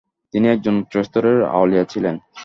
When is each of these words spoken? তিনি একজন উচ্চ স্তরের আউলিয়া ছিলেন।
তিনি 0.33 0.45
একজন 0.49 0.73
উচ্চ 0.77 0.93
স্তরের 0.97 1.37
আউলিয়া 1.51 1.83
ছিলেন। 1.83 2.15